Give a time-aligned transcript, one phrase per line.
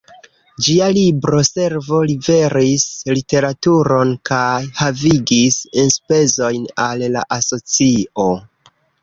[0.67, 2.85] Ĝia Libro-Servo liveris
[3.17, 8.27] literaturon kaj havigis enspezojn al la asocio.